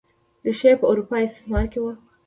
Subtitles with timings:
[0.45, 1.93] ریښه یې په اروپايي استعمار کې وه.